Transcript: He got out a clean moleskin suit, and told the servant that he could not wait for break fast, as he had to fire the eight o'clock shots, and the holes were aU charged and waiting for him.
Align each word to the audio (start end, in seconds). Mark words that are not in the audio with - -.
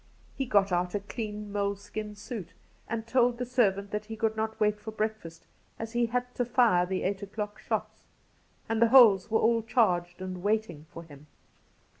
He 0.35 0.47
got 0.47 0.71
out 0.71 0.95
a 0.95 0.99
clean 0.99 1.51
moleskin 1.51 2.15
suit, 2.15 2.53
and 2.89 3.05
told 3.05 3.37
the 3.37 3.45
servant 3.45 3.91
that 3.91 4.05
he 4.05 4.15
could 4.15 4.35
not 4.35 4.59
wait 4.59 4.79
for 4.79 4.89
break 4.89 5.15
fast, 5.19 5.45
as 5.77 5.91
he 5.93 6.07
had 6.07 6.33
to 6.33 6.43
fire 6.43 6.87
the 6.87 7.03
eight 7.03 7.21
o'clock 7.21 7.59
shots, 7.59 8.01
and 8.67 8.81
the 8.81 8.87
holes 8.89 9.29
were 9.29 9.41
aU 9.43 9.61
charged 9.61 10.19
and 10.19 10.41
waiting 10.41 10.87
for 10.91 11.03
him. 11.03 11.27